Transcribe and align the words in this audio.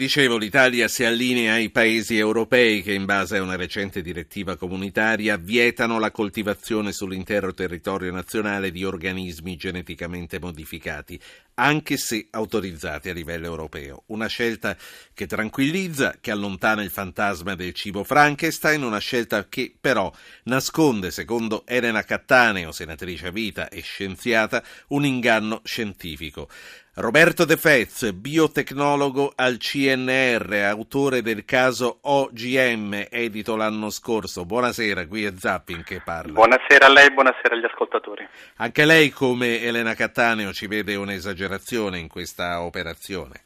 Dicevo, 0.00 0.38
l'Italia 0.38 0.88
si 0.88 1.04
allinea 1.04 1.52
ai 1.52 1.68
paesi 1.68 2.16
europei 2.16 2.82
che 2.82 2.94
in 2.94 3.04
base 3.04 3.36
a 3.36 3.42
una 3.42 3.54
recente 3.54 4.00
direttiva 4.00 4.56
comunitaria 4.56 5.36
vietano 5.36 5.98
la 5.98 6.10
coltivazione 6.10 6.90
sull'intero 6.90 7.52
territorio 7.52 8.10
nazionale 8.10 8.70
di 8.70 8.82
organismi 8.82 9.56
geneticamente 9.56 10.40
modificati, 10.40 11.20
anche 11.56 11.98
se 11.98 12.28
autorizzati 12.30 13.10
a 13.10 13.12
livello 13.12 13.44
europeo. 13.44 14.04
Una 14.06 14.26
scelta 14.26 14.74
che 15.12 15.26
tranquillizza, 15.26 16.16
che 16.18 16.30
allontana 16.30 16.82
il 16.82 16.90
fantasma 16.90 17.54
del 17.54 17.74
cibo 17.74 18.02
Frankenstein, 18.02 18.82
una 18.82 19.00
scelta 19.00 19.48
che 19.50 19.74
però 19.78 20.10
nasconde, 20.44 21.10
secondo 21.10 21.64
Elena 21.66 22.04
Cattaneo, 22.04 22.72
senatrice 22.72 23.26
a 23.26 23.30
vita 23.30 23.68
e 23.68 23.82
scienziata, 23.82 24.64
un 24.88 25.04
inganno 25.04 25.60
scientifico. 25.62 26.48
Roberto 26.94 27.44
De 27.44 27.56
Fez, 27.56 28.10
biotecnologo 28.10 29.32
al 29.36 29.58
CNR, 29.58 30.52
autore 30.64 31.22
del 31.22 31.44
caso 31.44 32.00
OGM, 32.02 33.06
edito 33.08 33.54
l'anno 33.54 33.90
scorso. 33.90 34.44
Buonasera, 34.44 35.06
qui 35.06 35.24
è 35.24 35.32
Zappin 35.36 35.84
che 35.84 36.02
parla. 36.04 36.32
Buonasera 36.32 36.86
a 36.86 36.88
lei, 36.88 37.12
buonasera 37.12 37.54
agli 37.54 37.64
ascoltatori. 37.64 38.26
Anche 38.56 38.84
lei, 38.84 39.10
come 39.10 39.60
Elena 39.62 39.94
Cattaneo, 39.94 40.52
ci 40.52 40.66
vede 40.66 40.96
un'esagerazione 40.96 41.96
in 41.96 42.08
questa 42.08 42.60
operazione? 42.60 43.42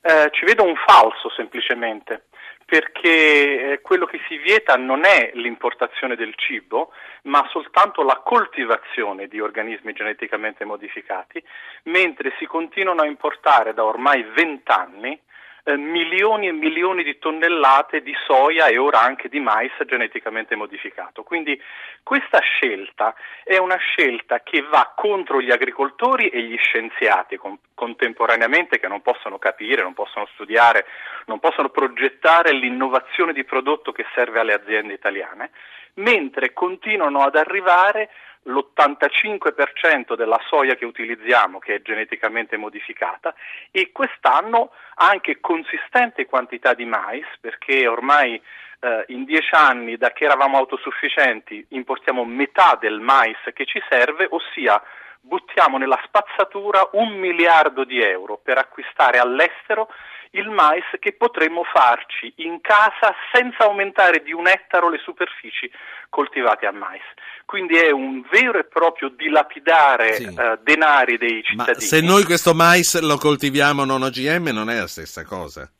Eh, 0.00 0.28
ci 0.32 0.44
vedo 0.44 0.64
un 0.64 0.74
falso, 0.84 1.30
semplicemente 1.30 2.24
perché 2.72 3.72
eh, 3.72 3.80
quello 3.82 4.06
che 4.06 4.18
si 4.26 4.38
vieta 4.38 4.76
non 4.76 5.04
è 5.04 5.32
l'importazione 5.34 6.16
del 6.16 6.32
cibo, 6.36 6.90
ma 7.24 7.46
soltanto 7.50 8.02
la 8.02 8.22
coltivazione 8.24 9.28
di 9.28 9.40
organismi 9.40 9.92
geneticamente 9.92 10.64
modificati, 10.64 11.44
mentre 11.82 12.32
si 12.38 12.46
continuano 12.46 13.02
a 13.02 13.06
importare 13.06 13.74
da 13.74 13.84
ormai 13.84 14.22
vent'anni 14.22 15.20
eh, 15.64 15.76
milioni 15.76 16.48
e 16.48 16.52
milioni 16.52 17.02
di 17.02 17.18
tonnellate 17.18 18.02
di 18.02 18.14
soia 18.26 18.66
e 18.66 18.78
ora 18.78 19.00
anche 19.00 19.28
di 19.28 19.40
mais 19.40 19.72
geneticamente 19.86 20.56
modificato. 20.56 21.22
Quindi 21.22 21.60
questa 22.02 22.40
scelta 22.40 23.14
è 23.44 23.58
una 23.58 23.76
scelta 23.76 24.40
che 24.40 24.62
va 24.62 24.92
contro 24.96 25.40
gli 25.40 25.50
agricoltori 25.50 26.28
e 26.28 26.42
gli 26.42 26.56
scienziati 26.56 27.36
con, 27.36 27.58
contemporaneamente 27.74 28.80
che 28.80 28.88
non 28.88 29.02
possono 29.02 29.38
capire, 29.38 29.82
non 29.82 29.94
possono 29.94 30.26
studiare, 30.32 30.86
non 31.26 31.38
possono 31.38 31.68
progettare 31.68 32.52
l'innovazione 32.52 33.32
di 33.32 33.44
prodotto 33.44 33.92
che 33.92 34.04
serve 34.14 34.40
alle 34.40 34.54
aziende 34.54 34.94
italiane, 34.94 35.50
mentre 35.94 36.52
continuano 36.52 37.22
ad 37.22 37.36
arrivare 37.36 38.10
l'85% 38.44 40.16
della 40.16 40.40
soia 40.48 40.74
che 40.74 40.84
utilizziamo 40.84 41.58
che 41.58 41.76
è 41.76 41.82
geneticamente 41.82 42.56
modificata 42.56 43.34
e 43.70 43.92
quest'anno 43.92 44.72
anche 44.96 45.40
consistente 45.40 46.26
quantità 46.26 46.74
di 46.74 46.84
mais 46.84 47.24
perché 47.40 47.86
ormai 47.86 48.40
eh, 48.80 49.04
in 49.08 49.24
dieci 49.24 49.54
anni 49.54 49.96
da 49.96 50.10
che 50.12 50.24
eravamo 50.24 50.56
autosufficienti 50.56 51.64
importiamo 51.70 52.24
metà 52.24 52.76
del 52.80 53.00
mais 53.00 53.38
che 53.54 53.64
ci 53.64 53.80
serve, 53.88 54.26
ossia 54.30 54.82
buttiamo 55.22 55.78
nella 55.78 56.00
spazzatura 56.04 56.90
un 56.92 57.14
miliardo 57.14 57.84
di 57.84 58.02
euro 58.02 58.40
per 58.42 58.58
acquistare 58.58 59.18
all'estero 59.18 59.88
il 60.32 60.48
mais 60.48 60.84
che 60.98 61.12
potremmo 61.12 61.62
farci 61.62 62.32
in 62.36 62.60
casa 62.60 63.14
senza 63.32 63.64
aumentare 63.64 64.22
di 64.22 64.32
un 64.32 64.46
ettaro 64.48 64.88
le 64.88 64.98
superfici 64.98 65.70
coltivate 66.08 66.66
a 66.66 66.72
mais. 66.72 67.02
Quindi 67.44 67.76
è 67.76 67.90
un 67.90 68.22
vero 68.30 68.58
e 68.58 68.64
proprio 68.64 69.10
dilapidare 69.10 70.14
sì. 70.14 70.24
uh, 70.24 70.58
denari 70.62 71.18
dei 71.18 71.42
cittadini. 71.42 71.74
Ma 71.74 71.80
se 71.80 72.00
noi 72.00 72.24
questo 72.24 72.54
mais 72.54 72.98
lo 73.00 73.18
coltiviamo 73.18 73.84
non 73.84 74.02
OGM 74.02 74.48
non 74.52 74.70
è 74.70 74.78
la 74.78 74.88
stessa 74.88 75.24
cosa? 75.24 75.70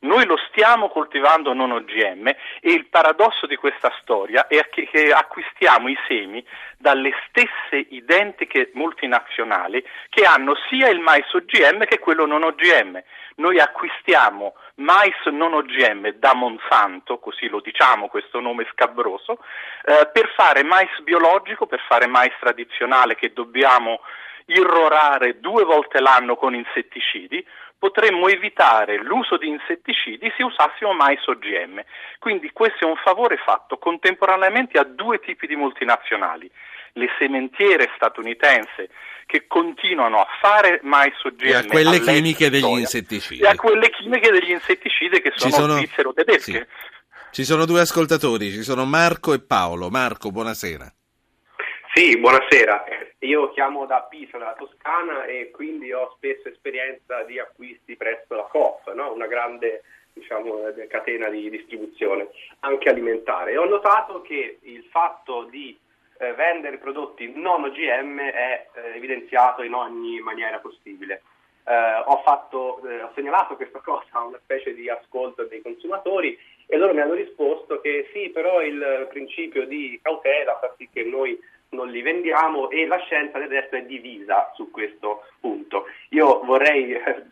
Noi 0.00 0.26
lo 0.26 0.36
stiamo 0.48 0.88
coltivando 0.88 1.52
non 1.52 1.72
OGM 1.72 2.28
e 2.28 2.36
il 2.72 2.86
paradosso 2.86 3.46
di 3.46 3.56
questa 3.56 3.92
storia 4.00 4.46
è 4.46 4.68
che, 4.68 4.88
che, 4.88 5.12
acquistiamo 5.12 5.88
i 5.88 5.98
semi 6.06 6.44
dalle 6.76 7.12
stesse 7.28 7.86
identiche 7.90 8.70
multinazionali 8.74 9.84
che 10.08 10.24
hanno 10.24 10.54
sia 10.68 10.88
il 10.88 11.00
mais 11.00 11.26
OGM 11.32 11.84
che 11.86 11.98
quello 11.98 12.26
non 12.26 12.44
OGM. 12.44 13.02
Noi 13.36 13.58
acquistiamo 13.58 14.54
mais 14.76 15.14
non 15.26 15.54
OGM 15.54 16.10
da 16.14 16.34
Monsanto, 16.34 17.18
così 17.18 17.48
lo 17.48 17.60
diciamo 17.60 18.08
questo 18.08 18.40
nome 18.40 18.66
scabroso, 18.72 19.38
eh, 19.84 20.08
per 20.12 20.32
fare 20.36 20.62
mais 20.62 20.90
biologico, 21.02 21.66
per 21.66 21.80
fare 21.88 22.06
mais 22.06 22.32
tradizionale 22.38 23.16
che 23.16 23.32
dobbiamo 23.32 24.00
irrorare 24.48 25.40
due 25.40 25.64
volte 25.64 26.00
l'anno 26.00 26.36
con 26.36 26.54
insetticidi, 26.54 27.44
potremmo 27.78 28.28
evitare 28.28 28.98
l'uso 28.98 29.36
di 29.36 29.48
insetticidi 29.48 30.32
se 30.36 30.42
usassimo 30.42 30.92
mais 30.92 31.24
OGM. 31.26 31.82
Quindi 32.18 32.50
questo 32.52 32.84
è 32.84 32.88
un 32.88 32.96
favore 32.96 33.36
fatto 33.38 33.78
contemporaneamente 33.78 34.78
a 34.78 34.84
due 34.84 35.20
tipi 35.20 35.46
di 35.46 35.56
multinazionali. 35.56 36.50
Le 36.94 37.08
sementiere 37.18 37.90
statunitensi 37.94 38.88
che 39.26 39.46
continuano 39.46 40.20
a 40.20 40.26
fare 40.40 40.80
mais 40.82 41.14
OGM 41.22 41.46
e 41.46 41.54
a 41.54 41.64
quelle 41.64 42.00
chimiche 42.00 42.50
degli 42.50 42.78
insetticidi. 42.78 43.42
E 43.42 43.46
a 43.46 43.54
quelle 43.54 43.90
chimiche 43.90 44.30
degli 44.30 44.50
insetticidi 44.50 45.20
che 45.20 45.32
sono, 45.36 45.52
sono... 45.52 45.76
svizzero-tedesche. 45.76 46.68
Sì. 46.70 46.96
Ci 47.30 47.44
sono 47.44 47.66
due 47.66 47.82
ascoltatori, 47.82 48.50
ci 48.50 48.62
sono 48.62 48.84
Marco 48.86 49.34
e 49.34 49.40
Paolo. 49.40 49.90
Marco, 49.90 50.30
buonasera. 50.30 50.92
Sì, 51.98 52.16
buonasera. 52.16 52.84
Io 53.22 53.50
chiamo 53.50 53.84
da 53.84 54.02
Pisa, 54.02 54.38
dalla 54.38 54.54
Toscana, 54.54 55.24
e 55.24 55.50
quindi 55.50 55.92
ho 55.92 56.12
spesso 56.14 56.46
esperienza 56.46 57.24
di 57.24 57.40
acquisti 57.40 57.96
presso 57.96 58.36
la 58.36 58.44
Coop, 58.44 58.94
no? 58.94 59.12
una 59.12 59.26
grande 59.26 59.82
diciamo, 60.12 60.60
catena 60.86 61.28
di 61.28 61.50
distribuzione, 61.50 62.28
anche 62.60 62.88
alimentare. 62.88 63.50
E 63.50 63.58
ho 63.58 63.64
notato 63.64 64.22
che 64.22 64.58
il 64.62 64.84
fatto 64.92 65.48
di 65.50 65.76
eh, 66.18 66.34
vendere 66.34 66.78
prodotti 66.78 67.32
non 67.34 67.64
OGM 67.64 68.20
è 68.20 68.68
eh, 68.74 68.94
evidenziato 68.94 69.64
in 69.64 69.74
ogni 69.74 70.20
maniera 70.20 70.60
possibile. 70.60 71.22
Eh, 71.64 72.02
ho, 72.06 72.22
fatto, 72.22 72.80
eh, 72.88 73.02
ho, 73.02 73.10
segnalato 73.16 73.56
questa 73.56 73.80
cosa 73.80 74.06
a 74.10 74.22
una 74.22 74.38
specie 74.44 74.72
di 74.72 74.88
ascolto 74.88 75.46
dei 75.46 75.62
consumatori 75.62 76.38
e 76.64 76.76
loro 76.76 76.94
mi 76.94 77.00
hanno 77.00 77.14
risposto 77.14 77.80
che 77.80 78.08
sì, 78.12 78.30
però 78.30 78.62
il 78.62 79.08
principio 79.10 79.66
di 79.66 79.98
cautela 80.00 80.58
fa 80.60 80.72
sì 80.78 80.88
che 80.92 81.02
noi 81.02 81.36
non 81.70 81.90
li 81.90 82.00
vendiamo 82.00 82.70
e 82.70 82.86
la 82.86 82.98
scienza 83.04 83.38
del 83.38 83.48
resto 83.48 83.76
è 83.76 83.82
divisa 83.82 84.50
su 84.54 84.70
questo 84.70 85.24
punto. 85.38 85.84
Io 86.10 86.40
vorrei, 86.44 86.92
eh, 86.96 87.24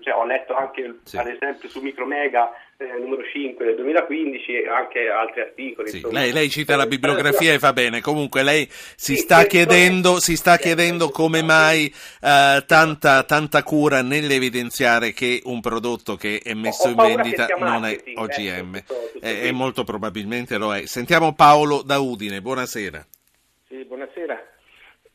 cioè, 0.00 0.14
ho 0.14 0.24
letto 0.24 0.54
anche 0.54 1.00
sì. 1.04 1.18
ad 1.18 1.26
esempio 1.26 1.68
su 1.68 1.80
Micromega 1.80 2.50
eh, 2.78 2.98
numero 2.98 3.22
5 3.22 3.64
del 3.64 3.74
2015 3.76 4.52
e 4.52 4.68
anche 4.68 5.10
altri 5.10 5.42
articoli. 5.42 5.90
Sì, 5.90 6.06
lei, 6.10 6.32
lei, 6.32 6.48
cita 6.48 6.74
la 6.74 6.86
bibliografia 6.86 7.52
e 7.52 7.58
fa 7.58 7.74
bene, 7.74 8.00
comunque 8.00 8.42
lei 8.42 8.66
si, 8.66 9.14
sì, 9.14 9.16
sta, 9.16 9.44
chiedendo, 9.44 10.20
si 10.20 10.36
sta 10.36 10.56
chiedendo 10.56 11.10
come 11.10 11.42
mai 11.42 11.92
eh, 12.22 12.64
tanta, 12.66 13.24
tanta, 13.24 13.62
cura 13.62 14.00
nell'evidenziare 14.00 15.12
che 15.12 15.42
un 15.44 15.60
prodotto 15.60 16.16
che 16.16 16.40
è 16.42 16.54
messo 16.54 16.88
in 16.88 16.96
vendita 16.96 17.46
non 17.58 17.84
è 17.84 18.00
OGM, 18.14 18.76
eh, 18.76 18.84
tutto, 18.84 19.10
tutto 19.12 19.26
e 19.26 19.52
molto 19.52 19.84
probabilmente 19.84 20.56
lo 20.56 20.74
è. 20.74 20.86
Sentiamo 20.86 21.34
Paolo 21.34 21.82
da 21.82 21.98
Udine, 21.98 22.40
buonasera. 22.40 23.06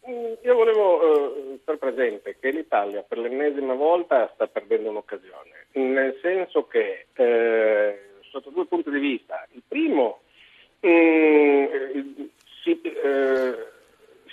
Mm, 0.09 0.33
io 0.41 0.55
volevo 0.55 1.01
eh, 1.01 1.59
far 1.65 1.77
presente 1.77 2.37
che 2.39 2.51
l'Italia 2.51 3.03
per 3.05 3.17
l'ennesima 3.17 3.73
volta 3.73 4.31
sta 4.33 4.47
perdendo 4.47 4.89
un'occasione, 4.89 5.67
nel 5.73 6.17
senso 6.21 6.65
che 6.65 7.07
eh, 7.13 7.99
sotto 8.29 8.49
due 8.51 8.65
punti 8.67 8.89
di 8.89 8.99
vista. 8.99 9.45
Il 9.51 9.63
primo, 9.67 10.21
mh, 10.79 10.89
mm, 10.89 12.05
si, 12.63 12.79
eh, 12.81 13.55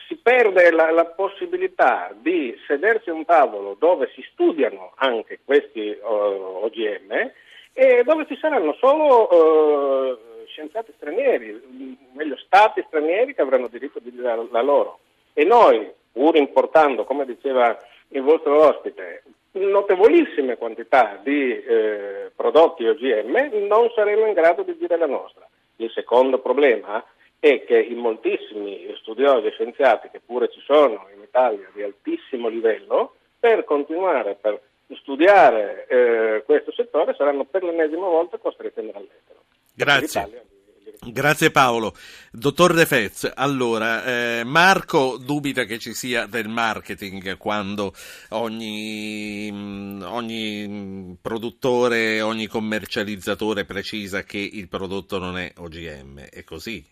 si, 0.07 0.17
perde 0.23 0.71
la, 0.71 0.93
la, 0.93 1.07
possibilità 1.07 2.15
di 2.21 2.57
sedersi 2.69 3.11
a 3.11 3.15
un 3.15 3.25
tavolo 3.25 3.75
dove 3.77 4.13
si 4.15 4.25
studiano 4.31 4.93
anche 4.95 5.41
questi 5.45 5.99
OGM 6.01 7.33
e 7.73 8.05
dove 8.05 8.27
ci 8.29 8.37
saranno 8.37 8.75
solo 8.75 9.29
eh, 9.29 10.47
scienziati 10.47 10.93
stranieri, 10.95 11.99
meglio 12.13 12.37
stati 12.37 12.85
stranieri 12.87 13.35
che 13.35 13.43
avranno 13.43 13.67
diritto 13.67 13.99
di 13.99 14.13
dire 14.13 14.47
la 14.53 14.63
loro. 14.63 15.01
E 15.35 15.45
noi, 15.45 15.91
pur 16.13 16.37
importando, 16.37 17.05
come 17.05 17.27
diceva 17.27 17.77
il 18.09 18.23
vostro 18.23 18.63
ospite, 18.63 19.25
notevolissime 19.53 20.57
quantità 20.57 21.21
di 21.23 21.51
eh, 21.53 22.31
prodotti 22.35 22.87
OGM, 22.87 23.67
non 23.69 23.91
saremo 23.95 24.27
in 24.27 24.33
grado 24.33 24.63
di 24.63 24.77
dire 24.77 24.97
la 24.97 25.07
nostra. 25.07 25.47
Il 25.77 25.91
secondo 25.91 26.39
problema 26.39 27.05
è 27.39 27.65
che 27.65 27.79
in 27.79 27.99
moltissimi 27.99 28.95
studiosi 29.01 29.49
e 29.49 29.51
scienziati, 29.51 30.09
che 30.11 30.21
pure 30.25 30.49
ci 30.49 30.61
sono 30.65 31.09
in 31.15 31.23
Italia 31.23 31.69
di 31.73 31.83
altissimo 31.83 32.49
livello, 32.49 33.17
per 33.39 33.65
continuare, 33.65 34.37
per 34.41 34.61
studiare 35.01 35.87
eh, 35.89 36.43
questo 36.47 36.73
settore 36.73 37.15
saranno 37.15 37.45
per 37.45 37.63
l'ennesima 37.63 38.07
volta 38.07 38.39
costretti 38.39 38.79
ad 38.79 38.87
andare 38.87 39.05
all'estero. 39.05 39.41
Grazie. 39.75 40.53
Grazie 41.01 41.51
Paolo. 41.51 41.95
Dottor 42.31 42.73
De 42.73 42.87
Fez, 42.87 43.31
allora, 43.35 44.05
eh, 44.39 44.45
Marco 44.45 45.19
dubita 45.19 45.65
che 45.65 45.79
ci 45.79 45.93
sia 45.93 46.27
del 46.27 46.49
marketing 46.49 47.37
quando 47.37 47.95
ogni, 48.31 49.51
mm, 49.53 50.03
ogni, 50.03 51.17
produttore, 51.21 52.21
ogni 52.23 52.47
commercializzatore 52.47 53.65
precisa 53.65 54.25
che 54.25 54.39
il 54.39 54.69
prodotto 54.69 55.19
non 55.19 55.37
è 55.39 55.53
OGM. 55.57 56.21
È 56.31 56.43
così? 56.45 56.85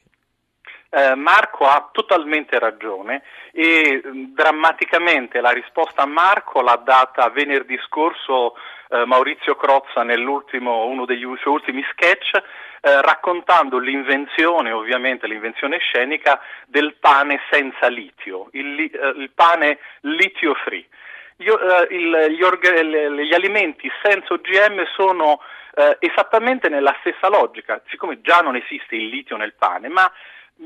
Eh, 0.94 1.14
Marco 1.14 1.66
ha 1.66 1.88
totalmente 1.90 2.58
ragione 2.58 3.22
e 3.50 4.02
mm, 4.06 4.34
drammaticamente 4.34 5.40
la 5.40 5.48
risposta 5.48 6.02
a 6.02 6.06
Marco 6.06 6.60
l'ha 6.60 6.78
data 6.84 7.30
venerdì 7.30 7.78
scorso 7.86 8.54
eh, 8.90 9.06
Maurizio 9.06 9.56
Crozza 9.56 10.02
nell'ultimo, 10.02 10.84
uno 10.84 11.06
degli 11.06 11.24
suoi 11.40 11.54
ultimi 11.54 11.82
sketch 11.92 12.34
eh, 12.34 13.00
raccontando 13.00 13.78
l'invenzione, 13.78 14.70
ovviamente 14.70 15.26
l'invenzione 15.26 15.78
scenica, 15.78 16.38
del 16.66 16.96
pane 17.00 17.40
senza 17.50 17.86
litio, 17.88 18.48
il, 18.52 18.78
eh, 18.78 19.12
il 19.16 19.30
pane 19.34 19.78
litio 20.00 20.52
free. 20.56 20.86
Io, 21.38 21.58
eh, 21.58 21.86
il, 21.94 22.34
gli, 22.36 22.42
orga- 22.42 22.82
gli, 22.82 23.32
alimenti 23.32 23.90
senza 24.02 24.34
OGM 24.34 24.84
sono 24.94 25.40
esattamente 26.00 26.68
nella 26.68 26.94
stessa 27.00 27.30
logica, 27.30 27.80
siccome 27.88 28.20
già 28.20 28.40
non 28.40 28.56
esiste 28.56 28.94
il 28.94 29.06
litio 29.06 29.38
nel 29.38 29.54
pane, 29.54 29.88
ma 29.88 30.12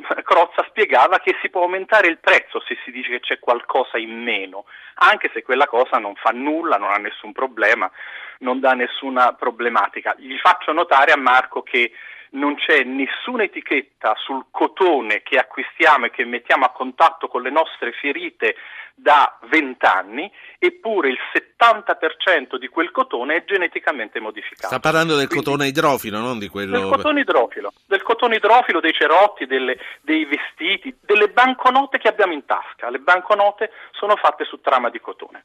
Crozza 0.24 0.64
spiegava 0.68 1.18
che 1.18 1.36
si 1.40 1.48
può 1.48 1.62
aumentare 1.62 2.08
il 2.08 2.18
prezzo 2.18 2.60
se 2.60 2.76
si 2.84 2.90
dice 2.90 3.10
che 3.10 3.20
c'è 3.20 3.38
qualcosa 3.38 3.98
in 3.98 4.22
meno, 4.22 4.64
anche 4.94 5.30
se 5.32 5.42
quella 5.42 5.66
cosa 5.66 5.98
non 5.98 6.14
fa 6.14 6.30
nulla, 6.30 6.76
non 6.76 6.90
ha 6.90 6.96
nessun 6.96 7.32
problema, 7.32 7.90
non 8.38 8.60
dà 8.60 8.72
nessuna 8.72 9.32
problematica. 9.34 10.14
Gli 10.18 10.36
faccio 10.38 10.72
notare 10.72 11.12
a 11.12 11.16
Marco 11.16 11.62
che 11.62 11.92
non 12.36 12.54
c'è 12.56 12.84
nessuna 12.84 13.42
etichetta 13.42 14.14
sul 14.16 14.46
cotone 14.50 15.22
che 15.22 15.38
acquistiamo 15.38 16.06
e 16.06 16.10
che 16.10 16.24
mettiamo 16.24 16.64
a 16.64 16.70
contatto 16.70 17.28
con 17.28 17.42
le 17.42 17.50
nostre 17.50 17.92
ferite 17.92 18.56
da 18.94 19.38
20 19.42 19.84
anni, 19.84 20.32
eppure 20.58 21.10
il 21.10 21.18
70% 21.32 22.56
di 22.56 22.68
quel 22.68 22.90
cotone 22.90 23.36
è 23.36 23.44
geneticamente 23.44 24.20
modificato. 24.20 24.68
Sta 24.68 24.80
parlando 24.80 25.16
del 25.16 25.26
Quindi, 25.26 25.44
cotone 25.44 25.66
idrofilo, 25.66 26.18
non 26.18 26.38
di 26.38 26.48
quello... 26.48 26.78
Del 26.78 26.90
cotone 26.90 27.20
idrofilo, 27.20 27.72
del 27.86 28.02
cotone 28.02 28.36
idrofilo, 28.36 28.80
dei 28.80 28.94
cerotti, 28.94 29.44
delle, 29.46 29.78
dei 30.00 30.24
vestiti, 30.24 30.96
delle 31.00 31.28
banconote 31.28 31.98
che 31.98 32.08
abbiamo 32.08 32.32
in 32.32 32.46
tasca. 32.46 32.88
Le 32.88 33.00
banconote 33.00 33.70
sono 33.92 34.16
fatte 34.16 34.44
su 34.44 34.60
trama 34.60 34.88
di 34.88 35.00
cotone 35.00 35.44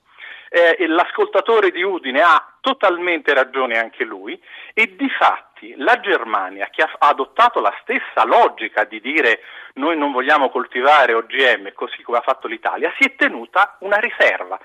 eh, 0.54 0.86
l'ascoltatore 0.86 1.72
di 1.72 1.82
Udine 1.82 2.22
ha 2.22 2.56
totalmente 2.60 3.34
ragione 3.34 3.80
anche 3.80 4.04
lui 4.04 4.40
e 4.74 4.98
di 4.98 5.10
fatti 5.10 5.74
la 5.78 5.98
Germania 6.02 6.68
che 6.70 6.82
ha 6.82 6.92
adottato 7.00 7.62
la 7.62 7.74
stessa 7.82 8.26
logica 8.26 8.84
di 8.84 9.00
dire 9.00 9.40
noi 9.76 9.98
non 9.98 10.12
vogliamo 10.12 10.50
coltivare 10.50 11.14
OGM 11.14 11.72
così 11.74 12.02
come 12.04 12.18
ha 12.18 12.22
fatto 12.22 12.48
l'Italia, 12.48 12.94
si 13.00 13.08
è 13.08 13.16
tenuta 13.16 13.78
una 13.80 13.98
riserva, 13.98 14.60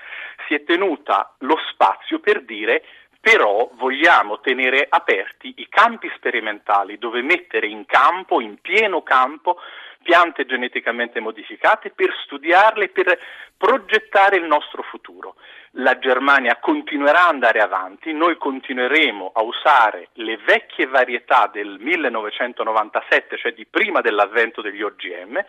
si 0.45 0.55
è 0.55 0.63
tenuta 0.65 1.33
lo 1.39 1.57
spazio 1.71 2.19
per 2.19 2.43
dire 2.43 2.83
però 3.21 3.69
vogliamo 3.73 4.41
tenere 4.41 4.85
aperti 4.89 5.53
i 5.57 5.67
campi 5.69 6.11
sperimentali 6.15 6.97
dove 6.97 7.21
mettere 7.21 7.67
in 7.67 7.85
campo, 7.85 8.41
in 8.41 8.59
pieno 8.59 9.03
campo, 9.03 9.57
piante 10.03 10.45
geneticamente 10.45 11.19
modificate 11.19 11.91
per 11.91 12.13
studiarle, 12.23 12.89
per 12.89 13.19
progettare 13.57 14.37
il 14.37 14.45
nostro 14.45 14.83
futuro. 14.83 15.35
La 15.71 15.97
Germania 15.99 16.57
continuerà 16.57 17.27
ad 17.27 17.33
andare 17.33 17.59
avanti, 17.59 18.13
noi 18.13 18.37
continueremo 18.37 19.31
a 19.33 19.43
usare 19.43 20.09
le 20.13 20.37
vecchie 20.37 20.87
varietà 20.87 21.49
del 21.51 21.77
1997, 21.79 23.37
cioè 23.37 23.53
di 23.53 23.65
prima 23.65 24.01
dell'avvento 24.01 24.61
degli 24.61 24.81
OGM, 24.81 25.43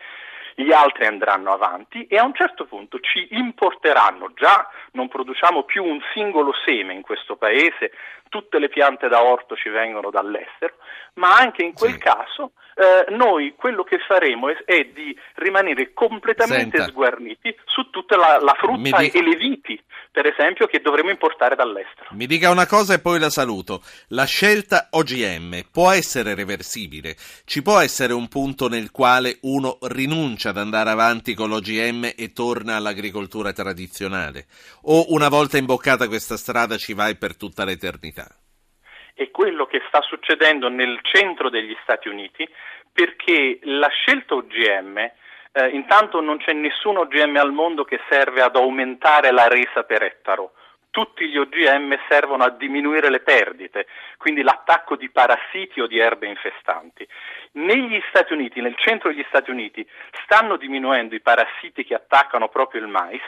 gli 0.55 0.73
altri 0.73 1.05
andranno 1.05 1.53
avanti 1.53 2.05
e 2.07 2.17
a 2.17 2.25
un 2.25 2.33
certo 2.33 2.65
punto 2.65 2.99
ci 2.99 3.29
importeranno, 3.31 4.33
già 4.35 4.67
non 4.91 5.07
produciamo 5.07 5.63
più 5.63 5.85
un 5.85 6.01
singolo 6.13 6.51
seme 6.65 6.93
in 6.93 7.01
questo 7.01 7.37
paese, 7.37 7.93
tutte 8.29 8.59
le 8.59 8.69
piante 8.69 9.07
da 9.07 9.23
orto 9.23 9.55
ci 9.55 9.69
vengono 9.69 10.09
dall'estero, 10.09 10.75
ma 11.15 11.35
anche 11.35 11.63
in 11.63 11.73
quel 11.73 11.93
sì. 11.93 11.97
caso 11.97 12.51
eh, 12.79 13.13
noi 13.13 13.55
quello 13.57 13.83
che 13.83 13.99
faremo 13.99 14.47
è, 14.47 14.63
è 14.63 14.85
di 14.93 15.13
rimanere 15.35 15.91
completamente 15.93 16.77
Senta. 16.77 16.91
sguarniti 16.91 17.53
su 17.65 17.89
tutta 17.89 18.15
la, 18.15 18.39
la 18.41 18.55
frutta 18.57 18.99
di... 18.99 19.09
e 19.09 19.21
le 19.21 19.35
viti, 19.35 19.83
per 20.11 20.25
esempio, 20.25 20.65
che 20.67 20.79
dovremo 20.79 21.09
importare 21.09 21.55
dall'estero. 21.55 22.07
Mi 22.11 22.25
dica 22.25 22.49
una 22.49 22.65
cosa 22.65 22.93
e 22.93 22.99
poi 22.99 23.19
la 23.19 23.29
saluto. 23.29 23.81
La 24.09 24.23
scelta 24.23 24.87
OGM 24.91 25.63
può 25.71 25.91
essere 25.91 26.33
reversibile? 26.35 27.17
Ci 27.43 27.61
può 27.61 27.79
essere 27.79 28.13
un 28.13 28.29
punto 28.29 28.69
nel 28.69 28.91
quale 28.91 29.39
uno 29.41 29.77
rinuncia 29.81 30.49
ad 30.49 30.57
andare 30.57 30.89
avanti 30.89 31.33
con 31.33 31.49
l'OGM 31.49 32.13
e 32.15 32.31
torna 32.31 32.77
all'agricoltura 32.77 33.51
tradizionale? 33.51 34.45
O 34.83 35.07
una 35.09 35.27
volta 35.27 35.57
imboccata 35.57 36.07
questa 36.07 36.37
strada 36.37 36.77
ci 36.77 36.93
vai 36.93 37.15
per 37.15 37.35
tutta 37.35 37.65
l'eternità? 37.65 38.18
È 39.19 39.31
quello 39.31 39.65
che 39.65 39.81
sta 39.89 40.01
succedendo 40.01 40.69
nel 40.69 40.99
centro 41.01 41.49
degli 41.49 41.75
Stati 41.81 42.07
Uniti 42.07 42.47
perché 42.89 43.59
la 43.63 43.89
scelta 43.89 44.35
OGM, 44.35 44.97
eh, 44.97 45.67
intanto 45.71 46.21
non 46.21 46.37
c'è 46.37 46.53
nessun 46.53 46.95
OGM 46.95 47.35
al 47.35 47.51
mondo 47.51 47.83
che 47.83 47.99
serve 48.09 48.41
ad 48.41 48.55
aumentare 48.55 49.31
la 49.31 49.49
resa 49.49 49.83
per 49.83 50.03
ettaro 50.03 50.53
tutti 50.91 51.27
gli 51.27 51.37
OGM 51.37 51.97
servono 52.07 52.43
a 52.43 52.49
diminuire 52.49 53.09
le 53.09 53.19
perdite, 53.19 53.87
quindi 54.17 54.41
l'attacco 54.41 54.95
di 54.95 55.09
parassiti 55.09 55.79
o 55.81 55.87
di 55.87 55.99
erbe 55.99 56.27
infestanti. 56.27 57.07
Negli 57.53 58.01
Stati 58.09 58.33
Uniti, 58.33 58.61
nel 58.61 58.75
centro 58.75 59.09
degli 59.09 59.25
Stati 59.27 59.51
Uniti, 59.51 59.87
stanno 60.23 60.57
diminuendo 60.57 61.15
i 61.15 61.21
parassiti 61.21 61.83
che 61.83 61.95
attaccano 61.95 62.49
proprio 62.49 62.81
il 62.81 62.87
mais 62.87 63.21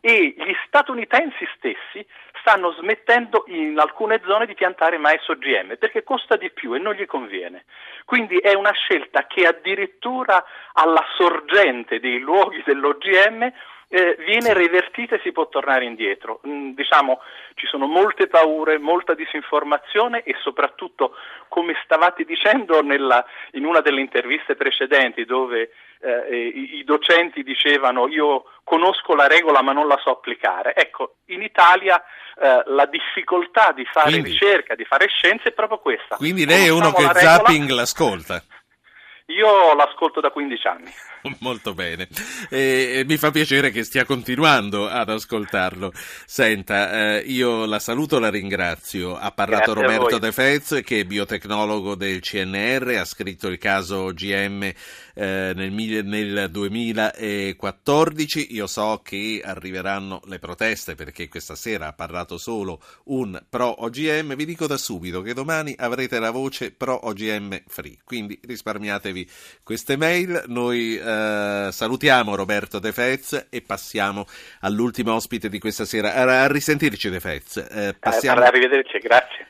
e 0.00 0.34
gli 0.36 0.54
statunitensi 0.66 1.46
stessi 1.56 2.04
stanno 2.40 2.72
smettendo 2.72 3.44
in 3.46 3.78
alcune 3.78 4.20
zone 4.26 4.46
di 4.46 4.54
piantare 4.54 4.98
mais 4.98 5.26
OGM 5.26 5.76
perché 5.78 6.02
costa 6.02 6.36
di 6.36 6.50
più 6.50 6.74
e 6.74 6.78
non 6.78 6.94
gli 6.94 7.06
conviene. 7.06 7.64
Quindi 8.04 8.36
è 8.36 8.54
una 8.54 8.72
scelta 8.72 9.26
che 9.26 9.46
addirittura 9.46 10.44
alla 10.72 11.04
sorgente 11.16 12.00
dei 12.00 12.18
luoghi 12.18 12.62
dell'OGM 12.64 13.50
eh, 13.94 14.16
viene 14.26 14.52
revertita 14.52 15.14
e 15.14 15.20
si 15.22 15.30
può 15.30 15.48
tornare 15.48 15.84
indietro. 15.84 16.40
Mm, 16.48 16.70
diciamo, 16.70 17.20
ci 17.54 17.68
sono 17.68 17.86
molte 17.86 18.26
paure, 18.26 18.76
molta 18.76 19.14
disinformazione 19.14 20.24
e 20.24 20.34
soprattutto, 20.42 21.14
come 21.46 21.74
stavate 21.84 22.24
dicendo 22.24 22.82
nella, 22.82 23.24
in 23.52 23.64
una 23.64 23.80
delle 23.80 24.00
interviste 24.00 24.56
precedenti 24.56 25.24
dove 25.24 25.70
eh, 26.00 26.48
i, 26.48 26.78
i, 26.78 26.84
docenti 26.84 27.44
dicevano 27.44 28.08
io 28.08 28.46
conosco 28.64 29.14
la 29.14 29.28
regola 29.28 29.62
ma 29.62 29.70
non 29.70 29.86
la 29.86 30.00
so 30.02 30.10
applicare. 30.10 30.74
Ecco, 30.74 31.18
in 31.26 31.42
Italia 31.42 32.02
eh, 32.36 32.64
la 32.66 32.86
difficoltà 32.86 33.70
di 33.70 33.84
fare 33.84 34.10
quindi, 34.10 34.30
ricerca, 34.30 34.74
di 34.74 34.84
fare 34.84 35.06
scienze 35.06 35.50
è 35.50 35.52
proprio 35.52 35.78
questa. 35.78 36.16
Quindi 36.16 36.44
lei 36.46 36.66
è 36.66 36.70
uno 36.70 36.90
che 36.90 37.02
la 37.02 37.14
zapping 37.14 37.70
l'ascolta. 37.70 38.42
Io 39.26 39.72
l'ascolto 39.74 40.20
da 40.20 40.30
15 40.30 40.66
anni. 40.66 40.92
Molto 41.40 41.72
bene, 41.72 42.06
e, 42.50 42.96
e 42.96 43.04
mi 43.06 43.16
fa 43.16 43.30
piacere 43.30 43.70
che 43.70 43.84
stia 43.84 44.04
continuando 44.04 44.88
ad 44.88 45.08
ascoltarlo. 45.08 45.90
Senta, 46.26 47.16
eh, 47.16 47.20
io 47.20 47.64
la 47.64 47.78
saluto, 47.78 48.18
la 48.18 48.28
ringrazio. 48.28 49.16
Ha 49.16 49.32
parlato 49.32 49.72
Grazie 49.72 49.96
Roberto 49.96 50.18
De 50.18 50.32
Fez, 50.32 50.80
che 50.84 51.00
è 51.00 51.04
biotecnologo 51.04 51.94
del 51.94 52.20
CNR, 52.20 52.96
ha 52.98 53.06
scritto 53.06 53.48
il 53.48 53.56
caso 53.56 54.12
GM 54.12 54.70
eh, 55.14 55.52
nel, 55.54 56.04
nel 56.04 56.48
2014. 56.50 58.54
Io 58.54 58.66
so 58.66 59.00
che 59.02 59.40
arriveranno 59.42 60.20
le 60.26 60.38
proteste 60.38 60.94
perché 60.94 61.28
questa 61.28 61.54
sera 61.54 61.86
ha 61.86 61.92
parlato 61.94 62.36
solo 62.36 62.82
un 63.04 63.42
pro 63.48 63.82
OGM. 63.84 64.34
Vi 64.34 64.44
dico 64.44 64.66
da 64.66 64.76
subito 64.76 65.22
che 65.22 65.32
domani 65.32 65.74
avrete 65.78 66.18
la 66.18 66.30
voce 66.30 66.70
pro 66.70 67.06
OGM 67.06 67.62
free, 67.66 67.96
quindi 68.04 68.38
risparmiatevi 68.42 69.26
queste 69.62 69.96
mail. 69.96 70.42
Noi 70.48 70.98
eh, 70.98 71.12
salutiamo 71.70 72.34
Roberto 72.34 72.78
De 72.78 72.92
Fez 72.92 73.46
e 73.50 73.62
passiamo 73.62 74.26
all'ultimo 74.60 75.14
ospite 75.14 75.48
di 75.48 75.58
questa 75.58 75.84
sera. 75.84 76.14
A, 76.14 76.42
a 76.42 76.46
risentirci 76.48 77.10
De 77.10 77.20
Fez. 77.20 77.56
Eh, 77.56 77.94
passiamo... 77.98 78.42
Arrivederci, 78.42 78.98
grazie. 78.98 79.46